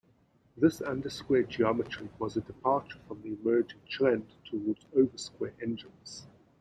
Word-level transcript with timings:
This 0.57 0.79
undersquare 0.79 1.47
geometry 1.47 2.09
was 2.17 2.35
a 2.35 2.41
departure 2.41 2.97
from 3.07 3.21
the 3.21 3.37
emerging 3.39 3.81
trend 3.87 4.25
towards 4.49 4.83
oversquare 4.97 5.53
engines. 5.61 6.25